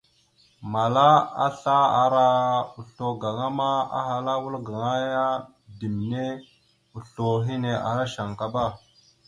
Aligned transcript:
Mala 0.71 1.07
asla 1.45 1.75
ara 2.03 2.25
oslo 2.79 3.07
gaŋa 3.21 3.47
ma 3.57 3.69
ahala 3.99 4.31
a 4.37 4.41
wal 4.43 4.57
gaŋa 4.67 4.93
ya 5.13 5.25
ɗimne 5.79 6.25
oslo 6.97 7.27
hine 7.45 7.71
ara 7.89 8.03
shankaba. 8.13 8.63